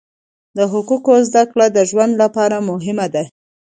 [0.57, 3.23] د حقوقو زده کړه د ژوند لپاره مهمه ده.